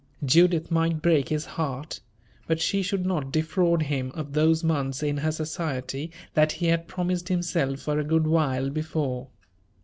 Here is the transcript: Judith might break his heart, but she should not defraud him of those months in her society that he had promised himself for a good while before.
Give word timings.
Judith 0.25 0.71
might 0.71 1.03
break 1.03 1.29
his 1.29 1.45
heart, 1.45 1.99
but 2.47 2.59
she 2.59 2.81
should 2.81 3.05
not 3.05 3.31
defraud 3.31 3.83
him 3.83 4.11
of 4.15 4.33
those 4.33 4.63
months 4.63 5.03
in 5.03 5.17
her 5.17 5.31
society 5.31 6.09
that 6.33 6.53
he 6.53 6.65
had 6.65 6.87
promised 6.87 7.27
himself 7.29 7.81
for 7.81 7.99
a 7.99 8.03
good 8.03 8.25
while 8.25 8.71
before. 8.71 9.27